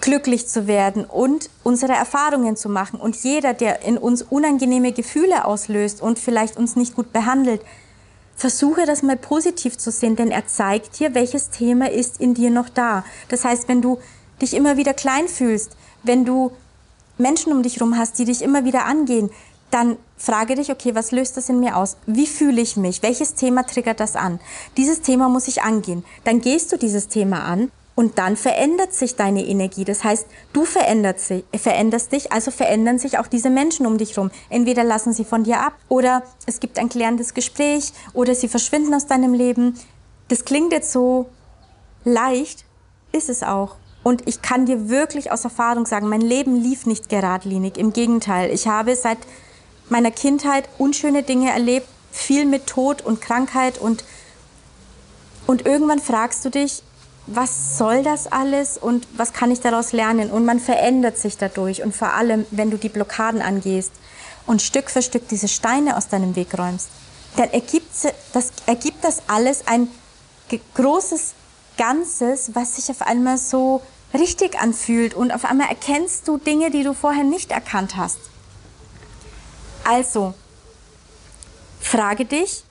[0.00, 2.98] glücklich zu werden und unsere Erfahrungen zu machen.
[2.98, 7.60] Und jeder, der in uns unangenehme Gefühle auslöst und vielleicht uns nicht gut behandelt,
[8.34, 12.50] versuche das mal positiv zu sehen, denn er zeigt dir, welches Thema ist in dir
[12.50, 13.04] noch da.
[13.28, 14.00] Das heißt, wenn du
[14.42, 16.50] dich immer wieder klein fühlst, wenn du
[17.18, 19.30] Menschen um dich herum hast, die dich immer wieder angehen,
[19.70, 21.96] dann frage dich, okay, was löst das in mir aus?
[22.06, 23.02] Wie fühle ich mich?
[23.02, 24.38] Welches Thema triggert das an?
[24.76, 26.04] Dieses Thema muss ich angehen.
[26.22, 29.84] Dann gehst du dieses Thema an und dann verändert sich deine Energie.
[29.84, 34.30] Das heißt, du veränderst, veränderst dich, also verändern sich auch diese Menschen um dich herum.
[34.48, 38.94] Entweder lassen sie von dir ab oder es gibt ein klärendes Gespräch oder sie verschwinden
[38.94, 39.78] aus deinem Leben.
[40.28, 41.26] Das klingt jetzt so
[42.04, 42.64] leicht,
[43.12, 43.76] ist es auch.
[44.04, 47.78] Und ich kann dir wirklich aus Erfahrung sagen, mein Leben lief nicht geradlinig.
[47.78, 49.18] Im Gegenteil, ich habe seit
[49.88, 54.04] meiner Kindheit unschöne Dinge erlebt, viel mit Tod und Krankheit und,
[55.46, 56.82] und irgendwann fragst du dich,
[57.26, 60.30] was soll das alles und was kann ich daraus lernen?
[60.30, 63.92] Und man verändert sich dadurch und vor allem, wenn du die Blockaden angehst
[64.46, 66.88] und Stück für Stück diese Steine aus deinem Weg räumst,
[67.36, 67.88] dann ergibt
[68.34, 69.88] das, ergibt das alles ein
[70.74, 71.32] großes
[71.78, 73.80] Ganzes, was sich auf einmal so
[74.14, 78.18] richtig anfühlt und auf einmal erkennst du Dinge, die du vorher nicht erkannt hast.
[79.84, 80.34] Also,
[81.80, 82.64] frage dich,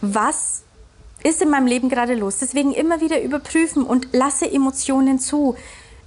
[0.00, 0.62] was
[1.22, 2.38] ist in meinem Leben gerade los?
[2.38, 5.56] Deswegen immer wieder überprüfen und lasse Emotionen zu.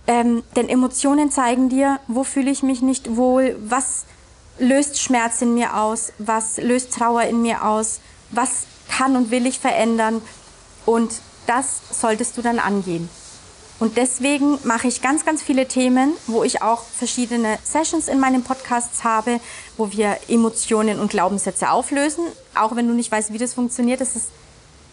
[0.07, 4.05] Ähm, denn Emotionen zeigen dir, wo fühle ich mich nicht wohl, was
[4.59, 7.99] löst Schmerz in mir aus, was löst Trauer in mir aus,
[8.29, 10.21] was kann und will ich verändern.
[10.85, 13.09] Und das solltest du dann angehen.
[13.81, 18.43] Und deswegen mache ich ganz, ganz viele Themen, wo ich auch verschiedene Sessions in meinen
[18.43, 19.39] Podcasts habe,
[19.75, 22.23] wo wir Emotionen und Glaubenssätze auflösen.
[22.53, 24.27] Auch wenn du nicht weißt, wie das funktioniert, das ist,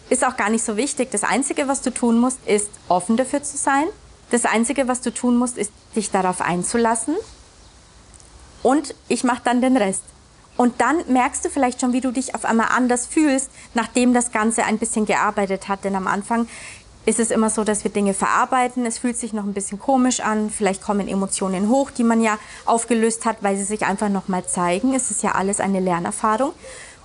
[0.09, 1.11] ist auch gar nicht so wichtig.
[1.11, 3.85] Das Einzige, was du tun musst, ist offen dafür zu sein.
[4.31, 7.15] Das Einzige, was du tun musst, ist dich darauf einzulassen.
[8.63, 10.01] Und ich mache dann den Rest.
[10.59, 14.33] Und dann merkst du vielleicht schon, wie du dich auf einmal anders fühlst, nachdem das
[14.33, 15.85] Ganze ein bisschen gearbeitet hat.
[15.85, 16.49] Denn am Anfang
[17.05, 18.85] ist es immer so, dass wir Dinge verarbeiten.
[18.85, 20.49] Es fühlt sich noch ein bisschen komisch an.
[20.49, 24.45] Vielleicht kommen Emotionen hoch, die man ja aufgelöst hat, weil sie sich einfach noch mal
[24.45, 24.93] zeigen.
[24.93, 26.53] Es ist ja alles eine Lernerfahrung.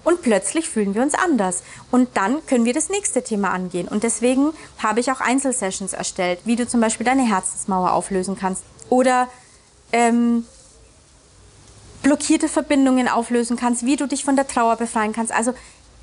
[0.02, 1.62] Und plötzlich fühlen wir uns anders.
[1.90, 3.88] Und dann können wir das nächste Thema angehen.
[3.88, 8.62] Und deswegen habe ich auch Einzelsessions erstellt, wie du zum Beispiel deine Herzensmauer auflösen kannst
[8.90, 9.28] oder
[9.92, 10.44] ähm,
[12.02, 15.32] blockierte Verbindungen auflösen kannst, wie du dich von der Trauer befreien kannst.
[15.32, 15.54] Also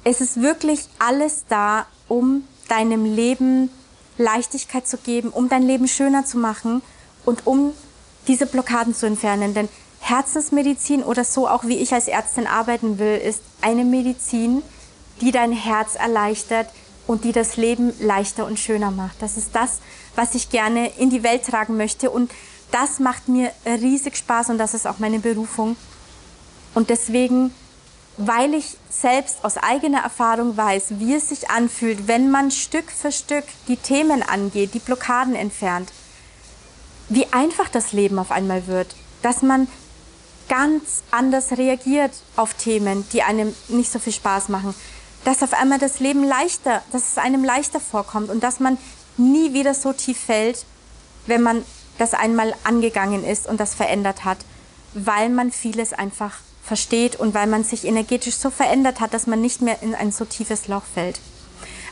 [0.03, 3.69] es ist wirklich alles da, um deinem Leben
[4.17, 6.81] Leichtigkeit zu geben, um dein Leben schöner zu machen
[7.25, 7.73] und um
[8.27, 9.53] diese Blockaden zu entfernen.
[9.53, 9.69] Denn
[9.99, 14.63] Herzensmedizin oder so auch wie ich als Ärztin arbeiten will, ist eine Medizin,
[15.21, 16.67] die dein Herz erleichtert
[17.07, 19.21] und die das Leben leichter und schöner macht.
[19.21, 19.79] Das ist das,
[20.15, 22.31] was ich gerne in die Welt tragen möchte und
[22.71, 25.75] das macht mir riesig Spaß und das ist auch meine Berufung.
[26.73, 27.53] Und deswegen
[28.17, 33.11] weil ich selbst aus eigener Erfahrung weiß, wie es sich anfühlt, wenn man Stück für
[33.11, 35.91] Stück die Themen angeht, die Blockaden entfernt,
[37.09, 39.67] wie einfach das Leben auf einmal wird, dass man
[40.49, 44.75] ganz anders reagiert auf Themen, die einem nicht so viel Spaß machen,
[45.23, 48.77] dass auf einmal das Leben leichter, dass es einem leichter vorkommt und dass man
[49.17, 50.65] nie wieder so tief fällt,
[51.27, 51.63] wenn man
[51.97, 54.39] das einmal angegangen ist und das verändert hat,
[54.93, 59.41] weil man vieles einfach versteht und weil man sich energetisch so verändert hat, dass man
[59.41, 61.19] nicht mehr in ein so tiefes Loch fällt.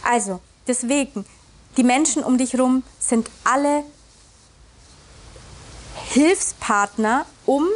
[0.03, 1.25] Also, deswegen,
[1.77, 3.84] die Menschen um dich herum sind alle
[6.10, 7.67] Hilfspartner, um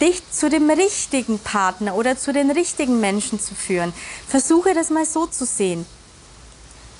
[0.00, 3.92] dich zu dem richtigen Partner oder zu den richtigen Menschen zu führen.
[4.26, 5.86] Versuche das mal so zu sehen.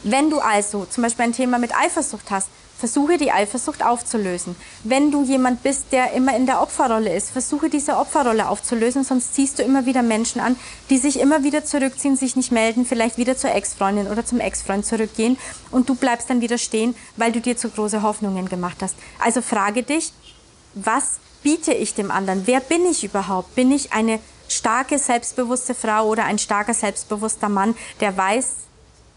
[0.05, 2.49] Wenn du also zum Beispiel ein Thema mit Eifersucht hast,
[2.83, 4.57] Versuche die Eifersucht aufzulösen.
[4.83, 9.37] Wenn du jemand bist, der immer in der Opferrolle ist, versuche diese Opferrolle aufzulösen, sonst
[9.37, 10.57] ziehst du immer wieder Menschen an,
[10.90, 14.85] die sich immer wieder zurückziehen, sich nicht melden, vielleicht wieder zur Ex-Freundin oder zum Ex-Freund
[14.85, 15.38] zurückgehen
[15.71, 18.97] und du bleibst dann wieder stehen, weil du dir zu große Hoffnungen gemacht hast.
[19.21, 20.12] Also frage dich,
[20.75, 22.49] was biete ich dem anderen?
[22.49, 23.55] Wer bin ich überhaupt?
[23.55, 24.18] Bin ich eine
[24.49, 28.55] starke, selbstbewusste Frau oder ein starker, selbstbewusster Mann, der weiß,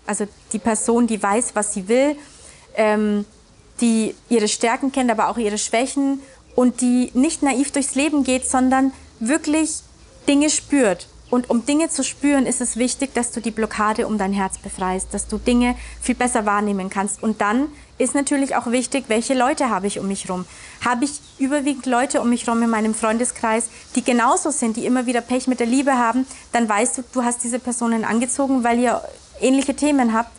[0.06, 2.16] also die Person, die weiß, was sie will,
[2.76, 3.26] ähm,
[3.82, 6.20] die ihre Stärken kennt, aber auch ihre Schwächen
[6.56, 9.82] und die nicht naiv durchs Leben geht, sondern wirklich
[10.28, 11.08] Dinge spürt.
[11.32, 14.60] Und um Dinge zu spüren, ist es wichtig, dass du die Blockade um dein Herz
[14.60, 17.22] befreist, dass du Dinge viel besser wahrnehmen kannst.
[17.24, 20.46] Und dann ist natürlich auch wichtig, welche Leute habe ich um mich herum.
[20.84, 25.08] Habe ich überwiegend Leute um mich herum in meinem Freundeskreis, die genauso sind, die immer
[25.08, 28.80] wieder Pech mit der Liebe haben, dann weißt du, du hast diese Personen angezogen, weil
[28.80, 29.02] ihr
[29.42, 30.32] ähnliche Themen habt.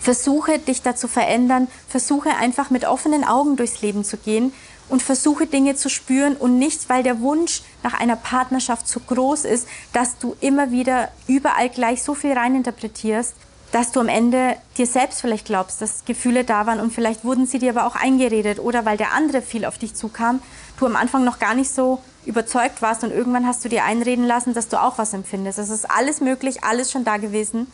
[0.00, 4.52] Versuche dich da zu verändern, versuche einfach mit offenen Augen durchs Leben zu gehen
[4.88, 9.44] und versuche Dinge zu spüren und nicht, weil der Wunsch nach einer Partnerschaft so groß
[9.44, 13.34] ist, dass du immer wieder überall gleich so viel reininterpretierst,
[13.72, 17.46] dass du am Ende dir selbst vielleicht glaubst, dass Gefühle da waren und vielleicht wurden
[17.46, 20.40] sie dir aber auch eingeredet oder weil der andere viel auf dich zukam,
[20.78, 24.26] du am Anfang noch gar nicht so überzeugt warst und irgendwann hast du dir einreden
[24.26, 25.58] lassen, dass du auch was empfindest.
[25.58, 27.70] Das ist alles möglich, alles schon da gewesen.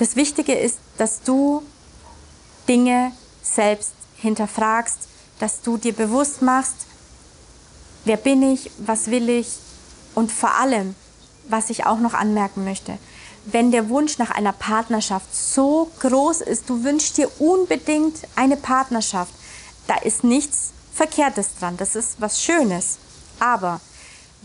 [0.00, 1.62] Das Wichtige ist, dass du
[2.66, 4.96] Dinge selbst hinterfragst,
[5.40, 6.86] dass du dir bewusst machst,
[8.06, 9.58] wer bin ich, was will ich
[10.14, 10.94] und vor allem,
[11.50, 12.96] was ich auch noch anmerken möchte,
[13.44, 19.34] wenn der Wunsch nach einer Partnerschaft so groß ist, du wünschst dir unbedingt eine Partnerschaft,
[19.86, 22.96] da ist nichts Verkehrtes dran, das ist was Schönes.
[23.38, 23.82] Aber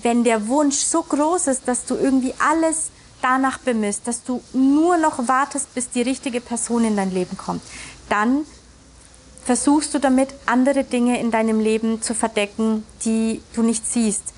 [0.04, 2.90] wenn der Wunsch so groß ist, dass du irgendwie alles
[3.26, 7.64] danach bemisst, dass du nur noch wartest, bis die richtige Person in dein Leben kommt,
[8.08, 8.46] dann
[9.44, 14.34] versuchst du damit andere Dinge in deinem Leben zu verdecken, die du nicht siehst.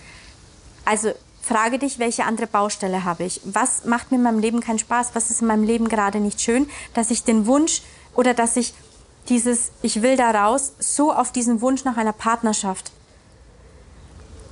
[0.85, 3.41] Also frage dich, welche andere Baustelle habe ich?
[3.43, 5.09] Was macht mir in meinem Leben keinen Spaß?
[5.15, 6.69] Was ist in meinem Leben gerade nicht schön?
[6.93, 7.81] Dass ich den Wunsch
[8.15, 8.73] oder dass ich
[9.27, 12.91] dieses Ich will da raus so auf diesen Wunsch nach einer Partnerschaft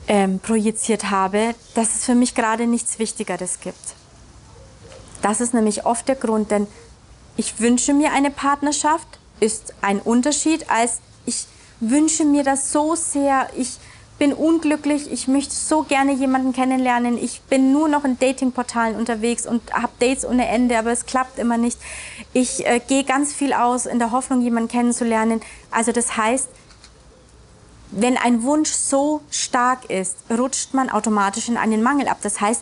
[0.10, 3.96] ähm, projiziert habe, dass es für mich gerade nichts Wichtigeres gibt.
[5.26, 6.68] Das ist nämlich oft der Grund, denn
[7.36, 9.08] ich wünsche mir eine Partnerschaft,
[9.40, 11.48] ist ein Unterschied, als ich
[11.80, 13.80] wünsche mir das so sehr, ich
[14.20, 19.48] bin unglücklich, ich möchte so gerne jemanden kennenlernen, ich bin nur noch in Datingportalen unterwegs
[19.48, 21.80] und habe Dates ohne Ende, aber es klappt immer nicht.
[22.32, 25.42] Ich äh, gehe ganz viel aus in der Hoffnung, jemanden kennenzulernen.
[25.72, 26.50] Also das heißt,
[27.90, 32.20] wenn ein Wunsch so stark ist, rutscht man automatisch in einen Mangel ab.
[32.22, 32.62] Das heißt,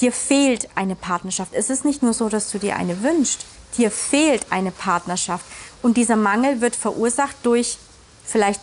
[0.00, 1.52] dir fehlt eine Partnerschaft.
[1.54, 3.44] Es ist nicht nur so, dass du dir eine wünschst,
[3.76, 5.44] dir fehlt eine Partnerschaft.
[5.82, 7.78] Und dieser Mangel wird verursacht durch
[8.24, 8.60] vielleicht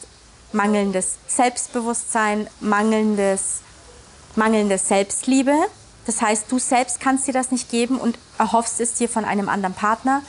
[0.53, 3.61] mangelndes Selbstbewusstsein, mangelndes,
[4.35, 5.55] mangelndes Selbstliebe.
[6.05, 9.49] Das heißt, du selbst kannst dir das nicht geben und erhoffst es dir von einem
[9.49, 10.21] anderen Partner.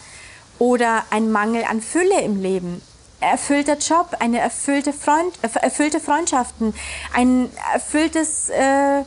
[0.59, 2.83] Oder ein Mangel an Fülle im Leben.
[3.21, 6.75] Erfüllter Job, eine erfüllte, Freund, erfüllte Freundschaften,
[7.15, 9.05] ein erfülltes, äh,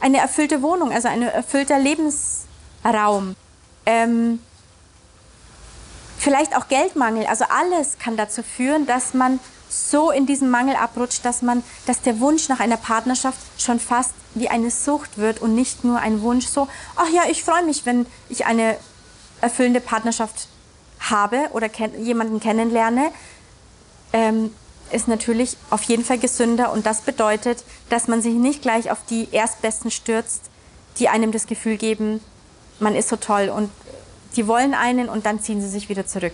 [0.00, 3.36] eine erfüllte Wohnung, also ein erfüllter Lebensraum.
[3.86, 4.40] Ähm,
[6.18, 7.26] vielleicht auch Geldmangel.
[7.26, 12.02] Also alles kann dazu führen, dass man so in diesen Mangel abrutscht, dass man, dass
[12.02, 16.22] der Wunsch nach einer Partnerschaft schon fast wie eine Sucht wird und nicht nur ein
[16.22, 18.76] Wunsch so, ach ja, ich freue mich, wenn ich eine
[19.40, 20.48] erfüllende Partnerschaft
[20.98, 23.10] habe oder ken jemanden kennenlerne,
[24.12, 24.54] ähm,
[24.92, 28.98] ist natürlich auf jeden Fall gesünder und das bedeutet, dass man sich nicht gleich auf
[29.08, 30.50] die Erstbesten stürzt,
[30.98, 32.20] die einem das Gefühl geben,
[32.78, 33.70] man ist so toll und
[34.36, 36.32] die wollen einen und dann ziehen sie sich wieder zurück.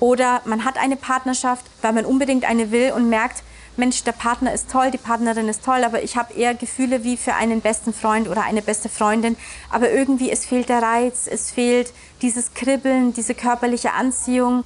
[0.00, 3.42] Oder man hat eine Partnerschaft, weil man unbedingt eine will und merkt,
[3.76, 7.16] Mensch, der Partner ist toll, die Partnerin ist toll, aber ich habe eher Gefühle wie
[7.16, 9.36] für einen besten Freund oder eine beste Freundin.
[9.68, 14.62] Aber irgendwie, es fehlt der Reiz, es fehlt dieses Kribbeln, diese körperliche Anziehung.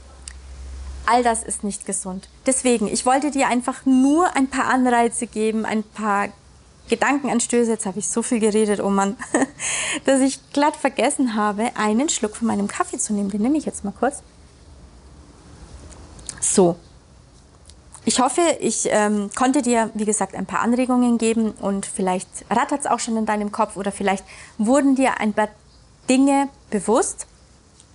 [1.11, 2.29] All das ist nicht gesund.
[2.45, 6.29] Deswegen, ich wollte dir einfach nur ein paar Anreize geben, ein paar
[6.91, 9.17] Gedankenanstöße, jetzt habe ich so viel geredet, oh Mann,
[10.05, 13.31] dass ich glatt vergessen habe, einen Schluck von meinem Kaffee zu nehmen.
[13.31, 14.23] Den nehme ich jetzt mal kurz.
[16.43, 16.77] So.
[18.05, 22.81] Ich hoffe, ich ähm, konnte dir, wie gesagt, ein paar Anregungen geben und vielleicht rattert
[22.81, 24.27] es auch schon in deinem Kopf oder vielleicht
[24.59, 25.49] wurden dir ein paar
[26.11, 27.27] Dinge bewusst,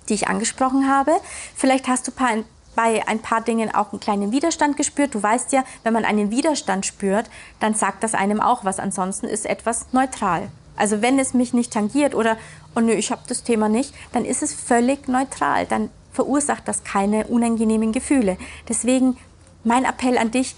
[0.09, 1.11] die ich angesprochen habe.
[1.55, 2.43] Vielleicht hast du paar,
[2.75, 5.15] bei ein paar Dingen auch einen kleinen Widerstand gespürt.
[5.15, 8.79] Du weißt ja, wenn man einen Widerstand spürt, dann sagt das einem auch was.
[8.79, 10.49] Ansonsten ist etwas neutral.
[10.75, 12.37] Also wenn es mich nicht tangiert oder,
[12.75, 15.65] oh nö, ich habe das Thema nicht, dann ist es völlig neutral.
[15.65, 18.37] Dann verursacht das keine unangenehmen Gefühle.
[18.67, 19.17] Deswegen
[19.63, 20.55] mein Appell an dich,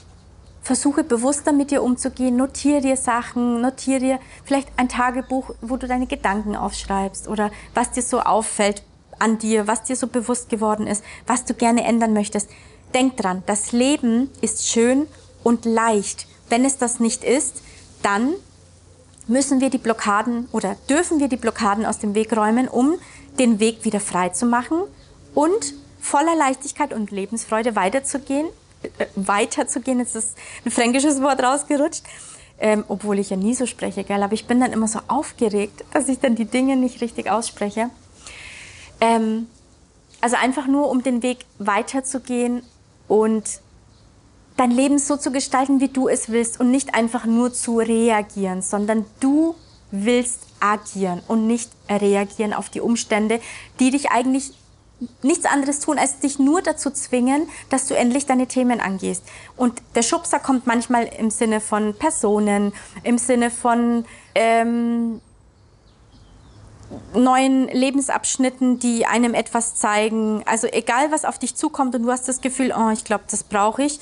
[0.61, 5.88] versuche bewusster mit dir umzugehen, notiere dir Sachen, notiere dir vielleicht ein Tagebuch, wo du
[5.88, 8.82] deine Gedanken aufschreibst oder was dir so auffällt,
[9.20, 12.49] an dir, was dir so bewusst geworden ist, was du gerne ändern möchtest.
[12.93, 15.07] Denk dran, das Leben ist schön
[15.43, 16.28] und leicht.
[16.49, 17.61] Wenn es das nicht ist,
[18.01, 18.34] dann
[19.28, 22.95] müssen wir die Blockaden oder dürfen wir die Blockaden aus dem Weg räumen, um
[23.39, 24.84] den Weg wieder frei zu machen
[25.34, 28.47] und voller Leichtigkeit und Lebensfreude weiterzugehen.
[28.84, 32.03] Äh, weiterzugehen, jetzt ist ein fränkisches Wort rausgerutscht,
[32.59, 34.22] ähm, obwohl ich ja nie so spreche, gell?
[34.22, 37.89] aber ich bin dann immer so aufgeregt, dass ich dann die Dinge nicht richtig ausspreche.
[39.01, 39.47] Ähm,
[40.21, 42.63] also einfach nur, um den Weg weiterzugehen
[43.07, 43.61] und
[44.57, 48.61] dein Leben so zu gestalten, wie du es willst und nicht einfach nur zu reagieren,
[48.61, 49.55] sondern du
[49.91, 53.39] willst agieren und nicht reagieren auf die Umstände,
[53.79, 54.53] die dich eigentlich
[55.21, 59.23] nichts anderes tun, als dich nur dazu zwingen, dass du endlich deine Themen angehst.
[59.57, 62.73] Und der Schubser kommt manchmal im Sinne von Personen,
[63.03, 65.21] im Sinne von ähm,
[67.13, 70.43] neuen Lebensabschnitten, die einem etwas zeigen.
[70.45, 73.43] Also egal, was auf dich zukommt und du hast das Gefühl, oh, ich glaube, das
[73.43, 73.99] brauche ich,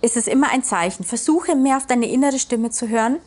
[0.00, 1.04] ist es immer ein Zeichen.
[1.04, 3.18] Versuche mehr auf deine innere Stimme zu hören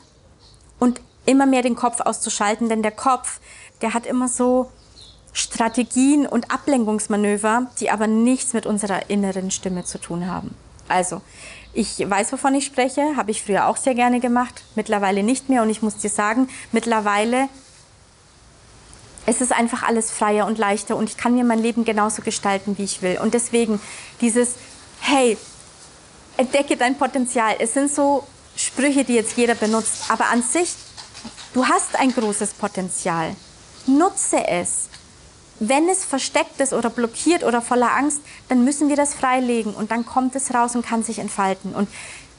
[0.79, 3.39] und immer mehr den Kopf auszuschalten, denn der Kopf,
[3.81, 4.71] der hat immer so
[5.33, 10.55] Strategien und Ablenkungsmanöver, die aber nichts mit unserer inneren Stimme zu tun haben.
[10.87, 11.21] Also,
[11.73, 15.61] ich weiß, wovon ich spreche, habe ich früher auch sehr gerne gemacht, mittlerweile nicht mehr
[15.61, 17.47] und ich muss dir sagen, mittlerweile
[19.25, 22.77] es ist einfach alles freier und leichter und ich kann mir mein Leben genauso gestalten,
[22.77, 23.19] wie ich will.
[23.21, 23.79] Und deswegen
[24.19, 24.55] dieses,
[24.99, 25.37] hey,
[26.37, 27.55] entdecke dein Potenzial.
[27.59, 30.73] Es sind so Sprüche, die jetzt jeder benutzt, aber an sich,
[31.53, 33.35] du hast ein großes Potenzial.
[33.87, 34.89] Nutze es.
[35.59, 39.91] Wenn es versteckt ist oder blockiert oder voller Angst, dann müssen wir das freilegen und
[39.91, 41.75] dann kommt es raus und kann sich entfalten.
[41.75, 41.87] Und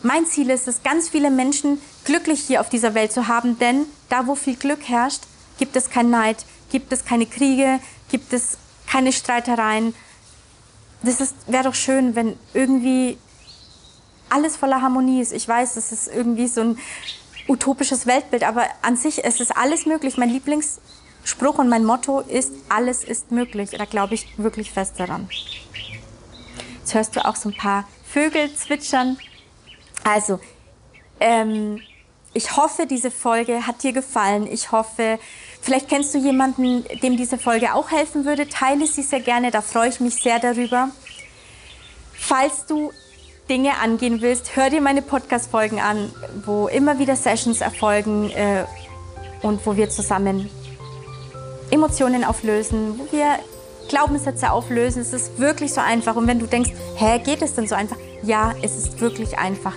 [0.03, 3.87] mein Ziel ist es, ganz viele Menschen glücklich hier auf dieser Welt zu haben, denn
[4.09, 5.23] da, wo viel Glück herrscht,
[5.59, 7.79] gibt es kein Neid, gibt es keine Kriege,
[8.11, 8.59] gibt es
[8.89, 9.95] keine Streitereien.
[11.03, 13.19] Das wäre doch schön, wenn irgendwie
[14.31, 15.33] alles voller Harmonie ist.
[15.33, 16.79] Ich weiß, das ist irgendwie so ein
[17.49, 20.17] utopisches Weltbild, aber an sich ist es alles möglich.
[20.17, 23.71] Mein Lieblingsspruch und mein Motto ist, alles ist möglich.
[23.71, 25.29] Da glaube ich wirklich fest daran.
[26.79, 29.19] Jetzt hörst du auch so ein paar Vögel zwitschern.
[30.05, 30.41] Also,
[31.21, 31.81] ähm,
[32.33, 34.47] ich hoffe, diese Folge hat dir gefallen.
[34.47, 35.19] Ich hoffe,
[35.63, 38.49] vielleicht kennst du jemanden, dem diese Folge auch helfen würde.
[38.49, 40.89] Teile sie sehr gerne, da freue ich mich sehr darüber.
[42.13, 42.93] Falls du
[43.49, 46.13] Dinge angehen willst, hör dir meine Podcast-Folgen an,
[46.45, 48.65] wo immer wieder Sessions erfolgen äh,
[49.43, 50.49] und wo wir zusammen
[51.71, 53.39] Emotionen auflösen, wo wir
[53.89, 55.03] Glaubenssätze auflösen.
[55.03, 56.17] Es ist wirklich so einfach.
[56.17, 57.97] Und wenn du denkst, hä, geht es denn so einfach?
[58.23, 59.75] Ja, es ist wirklich einfach.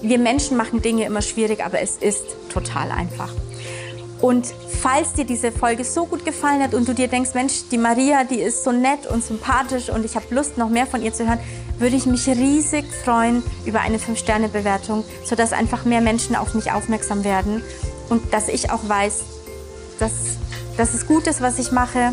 [0.00, 3.30] Wir Menschen machen Dinge immer schwierig, aber es ist total einfach.
[4.20, 4.52] Und
[4.82, 8.24] falls dir diese Folge so gut gefallen hat und du dir denkst, Mensch, die Maria,
[8.24, 11.26] die ist so nett und sympathisch und ich habe Lust, noch mehr von ihr zu
[11.26, 11.38] hören,
[11.78, 17.22] würde ich mich riesig freuen über eine 5-Sterne-Bewertung, sodass einfach mehr Menschen auf mich aufmerksam
[17.22, 17.62] werden
[18.08, 19.22] und dass ich auch weiß,
[20.00, 20.12] dass,
[20.76, 22.12] dass es gut ist, was ich mache.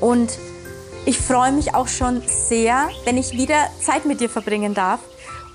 [0.00, 0.38] Und
[1.06, 5.00] ich freue mich auch schon sehr, wenn ich wieder Zeit mit dir verbringen darf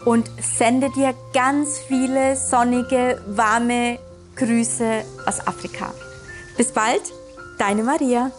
[0.06, 4.00] und sende dir ganz viele sonnige, warme
[4.36, 5.94] Grüße aus Afrika.
[6.58, 7.02] Bis bald,
[7.58, 8.32] deine Maria.